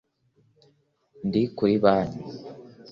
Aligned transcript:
ndi 1.27 1.41
kuri 1.55 1.73
banki 1.83 2.21